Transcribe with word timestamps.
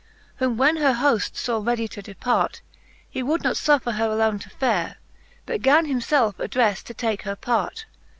VIII. 0.01 0.37
Whom 0.47 0.57
when 0.57 0.77
her 0.77 0.93
Hoft 0.93 1.37
faw 1.39 1.59
readie 1.63 1.87
to 1.89 2.01
depart. 2.01 2.61
He 3.07 3.21
would 3.21 3.43
not 3.43 3.53
fufFer 3.53 3.97
her 3.97 4.09
alone 4.09 4.39
to 4.39 4.49
fare. 4.49 4.95
But 5.45 5.61
gan 5.61 5.85
himfelfe 5.85 6.39
addrefle 6.39 6.81
to 6.85 6.93
take 6.95 7.21
her 7.21 7.35
part. 7.35 7.85